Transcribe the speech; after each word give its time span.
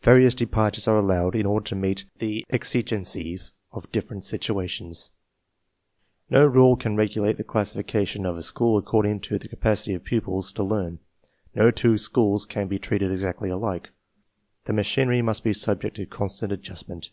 Various 0.00 0.34
de 0.34 0.44
partures 0.44 0.88
are 0.88 0.96
allowed 0.96 1.36
in 1.36 1.46
order 1.46 1.64
to 1.66 1.76
meet 1.76 2.04
the 2.18 2.44
exigencies 2.50 3.52
of 3.70 3.92
different 3.92 4.24
situations. 4.24 5.10
No 6.28 6.44
rule 6.44 6.74
can 6.74 6.96
regulate 6.96 7.36
the 7.36 7.44
classifica 7.44 8.04
tion 8.08 8.26
of 8.26 8.36
a 8.36 8.42
school 8.42 8.76
according 8.76 9.20
to 9.20 9.38
the 9.38 9.46
capacity 9.46 9.94
of 9.94 10.02
pupils 10.02 10.50
to 10.54 10.64
learn; 10.64 10.98
no 11.54 11.70
two 11.70 11.96
schools 11.96 12.44
can 12.44 12.66
be 12.66 12.80
treated 12.80 13.12
exactly 13.12 13.50
alike; 13.50 13.90
the 14.64 14.72
machinery 14.72 15.22
must 15.22 15.44
be 15.44 15.52
subject 15.52 15.94
to 15.94 16.06
constant 16.06 16.50
adjustment. 16.50 17.10